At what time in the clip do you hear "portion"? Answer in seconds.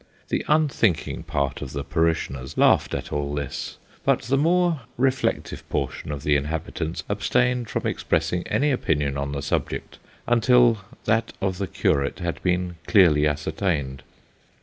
5.69-6.11